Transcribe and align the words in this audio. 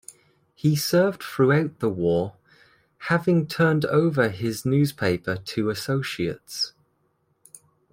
He 0.55 0.75
served 0.75 1.21
throughout 1.21 1.77
the 1.77 1.87
war, 1.87 2.35
having 2.97 3.45
turned 3.45 3.85
over 3.85 4.29
his 4.29 4.65
newspaper 4.65 5.35
to 5.35 5.69
associates. 5.69 6.73